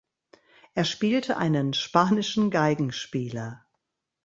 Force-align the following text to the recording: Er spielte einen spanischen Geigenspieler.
Er 0.73 0.83
spielte 0.83 1.37
einen 1.37 1.75
spanischen 1.75 2.49
Geigenspieler. 2.49 3.63